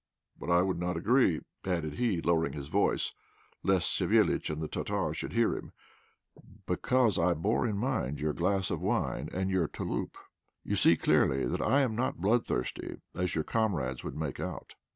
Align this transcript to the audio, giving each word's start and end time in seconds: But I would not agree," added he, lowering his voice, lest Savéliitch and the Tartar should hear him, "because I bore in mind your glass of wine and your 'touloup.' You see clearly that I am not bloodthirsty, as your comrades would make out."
But 0.35 0.49
I 0.49 0.63
would 0.63 0.79
not 0.79 0.97
agree," 0.97 1.41
added 1.63 1.93
he, 1.99 2.23
lowering 2.23 2.53
his 2.53 2.69
voice, 2.69 3.11
lest 3.61 3.87
Savéliitch 3.99 4.49
and 4.49 4.59
the 4.59 4.67
Tartar 4.67 5.13
should 5.13 5.33
hear 5.33 5.55
him, 5.55 5.73
"because 6.65 7.19
I 7.19 7.35
bore 7.35 7.67
in 7.67 7.77
mind 7.77 8.19
your 8.19 8.33
glass 8.33 8.71
of 8.71 8.81
wine 8.81 9.29
and 9.31 9.51
your 9.51 9.67
'touloup.' 9.67 10.17
You 10.63 10.75
see 10.75 10.97
clearly 10.97 11.45
that 11.45 11.61
I 11.61 11.81
am 11.81 11.95
not 11.95 12.17
bloodthirsty, 12.17 12.97
as 13.13 13.35
your 13.35 13.43
comrades 13.43 14.03
would 14.03 14.17
make 14.17 14.39
out." 14.39 14.73